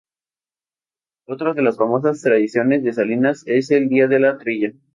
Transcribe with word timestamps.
Otras 1.27 1.55
de 1.55 1.61
las 1.61 1.77
famosas 1.77 2.19
tradiciones 2.23 2.83
de 2.83 2.91
Salinas 2.91 3.43
es 3.45 3.69
el 3.69 3.87
Día 3.87 4.07
de 4.07 4.19
la 4.19 4.39
trilla. 4.39 4.73